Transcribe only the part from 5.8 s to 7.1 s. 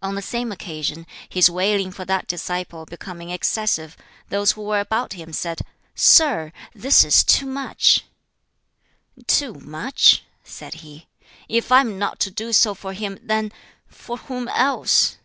"Sir, this